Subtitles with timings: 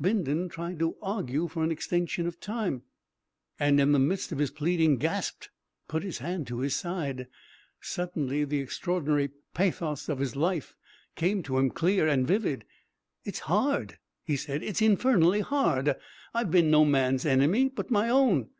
[0.00, 2.82] Bindon tried to argue for an extension of time,
[3.58, 5.50] and in the midst of his pleading gasped,
[5.88, 7.26] put his hand to his side.
[7.80, 10.76] Suddenly the extraordinary pathos of his life
[11.16, 12.64] came to him clear and vivid.
[13.24, 14.62] "It's hard," he said.
[14.62, 15.96] "It's infernally hard!
[16.32, 18.50] I've been no man's enemy but my own.